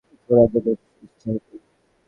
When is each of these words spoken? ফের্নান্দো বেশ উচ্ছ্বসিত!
ফের্নান্দো 0.23 0.59
বেশ 0.65 0.79
উচ্ছ্বসিত! 1.03 1.45